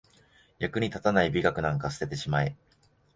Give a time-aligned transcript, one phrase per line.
[0.57, 2.55] 役に立たない美学なんか捨ててしまえ